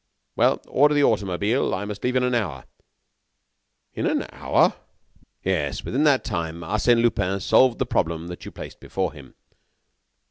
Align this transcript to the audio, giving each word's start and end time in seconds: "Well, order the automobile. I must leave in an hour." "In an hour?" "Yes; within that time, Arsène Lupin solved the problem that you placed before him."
"Well, 0.35 0.63
order 0.67 0.95
the 0.95 1.03
automobile. 1.03 1.75
I 1.75 1.85
must 1.85 2.03
leave 2.03 2.15
in 2.15 2.23
an 2.23 2.33
hour." 2.33 2.65
"In 3.93 4.07
an 4.07 4.25
hour?" 4.31 4.73
"Yes; 5.43 5.85
within 5.85 6.05
that 6.05 6.23
time, 6.23 6.61
Arsène 6.61 7.03
Lupin 7.03 7.39
solved 7.39 7.77
the 7.77 7.85
problem 7.85 8.25
that 8.25 8.43
you 8.43 8.49
placed 8.49 8.79
before 8.79 9.13
him." 9.13 9.35